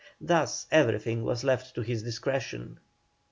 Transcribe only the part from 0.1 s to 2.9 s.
Thus everything was left to his discretion.